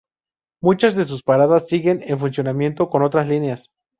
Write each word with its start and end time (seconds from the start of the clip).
Muchas 0.63 0.95
de 0.95 1.05
sus 1.05 1.21
paradas 1.21 1.67
siguen 1.67 2.01
en 2.01 2.17
funcionamiento 2.17 2.89
con 2.89 3.03
otras 3.03 3.27
líneas. 3.29 3.67